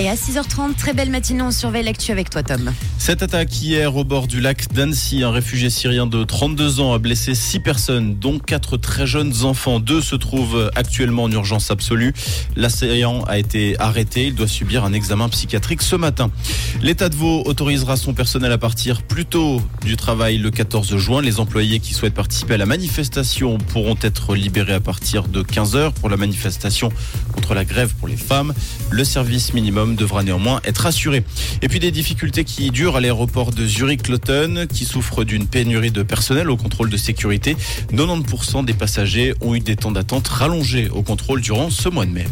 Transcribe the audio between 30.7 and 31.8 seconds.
assuré. Et puis